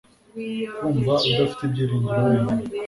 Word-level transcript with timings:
kumva 0.77 1.11
udafite 1.29 1.61
ibyiringiro 1.65 2.19
wenyine 2.27 2.63